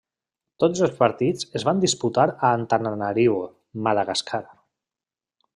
Tots 0.61 0.79
els 0.85 0.95
partits 1.01 1.49
es 1.59 1.67
van 1.69 1.83
disputar 1.85 2.25
a 2.31 2.51
Antananarivo, 2.55 3.47
Madagascar. 3.89 4.45